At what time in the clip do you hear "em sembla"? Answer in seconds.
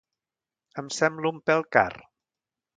0.83-1.33